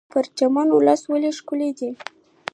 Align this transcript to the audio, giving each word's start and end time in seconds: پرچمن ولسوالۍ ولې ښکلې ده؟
پرچمن 0.13 0.67
ولسوالۍ 0.71 1.11
ولې 1.25 1.31
ښکلې 1.37 1.69
ده؟ 1.77 1.89